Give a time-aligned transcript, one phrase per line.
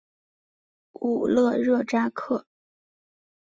[0.93, 2.47] 武勒热扎克。